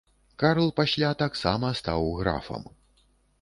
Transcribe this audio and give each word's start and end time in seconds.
Карл 0.43 0.69
пасля 0.79 1.11
таксама 1.19 1.69
стаў 1.81 2.09
графам. 2.23 2.67